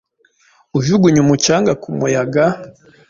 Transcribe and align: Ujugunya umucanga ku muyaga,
Ujugunya 0.77 1.19
umucanga 1.25 1.71
ku 1.81 1.87
muyaga, 1.97 2.45